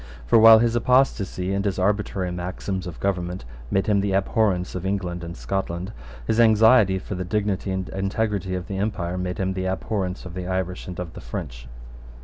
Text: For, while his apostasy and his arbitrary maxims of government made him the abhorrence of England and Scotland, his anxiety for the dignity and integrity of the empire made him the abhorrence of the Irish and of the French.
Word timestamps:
For, 0.25 0.39
while 0.39 0.57
his 0.57 0.75
apostasy 0.75 1.53
and 1.53 1.63
his 1.63 1.77
arbitrary 1.77 2.31
maxims 2.31 2.87
of 2.87 2.99
government 2.99 3.45
made 3.69 3.85
him 3.85 4.01
the 4.01 4.13
abhorrence 4.13 4.73
of 4.73 4.83
England 4.83 5.23
and 5.23 5.37
Scotland, 5.37 5.93
his 6.25 6.39
anxiety 6.39 6.97
for 6.97 7.13
the 7.13 7.23
dignity 7.23 7.69
and 7.69 7.87
integrity 7.89 8.55
of 8.55 8.65
the 8.67 8.79
empire 8.79 9.19
made 9.19 9.37
him 9.37 9.53
the 9.53 9.67
abhorrence 9.67 10.25
of 10.25 10.33
the 10.33 10.47
Irish 10.47 10.87
and 10.87 10.99
of 10.99 11.13
the 11.13 11.21
French. 11.21 11.67